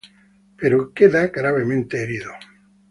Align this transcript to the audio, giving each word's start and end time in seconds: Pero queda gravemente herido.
Pero 0.57 0.77
queda 0.95 1.27
gravemente 1.27 2.01
herido. 2.01 2.31